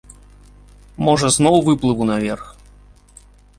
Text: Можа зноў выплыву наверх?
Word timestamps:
Можа 1.09 1.27
зноў 1.37 1.55
выплыву 1.69 2.03
наверх? 2.13 2.45